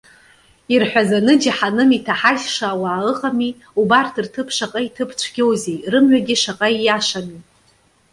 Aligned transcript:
Ирҳәазаны 0.73 1.33
џьаҳаным 1.41 1.89
иҭаҳажьша 1.97 2.67
ауаа 2.73 3.01
ыҟами, 3.11 3.57
убарҭ 3.79 4.15
рҭыԥ 4.25 4.49
шаҟа 4.55 4.81
иҭыԥ 4.87 5.11
цәгьоузеи, 5.19 5.77
рымҩагьы 5.91 6.35
шаҟа 6.41 6.67
ииашами. 6.71 7.39